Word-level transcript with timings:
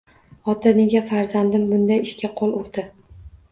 Ota 0.53 0.73
nega 0.77 1.01
farzandim 1.11 1.69
bunday 1.75 2.03
ishga 2.09 2.33
qo`l 2.43 2.59
urdi 2.65 2.89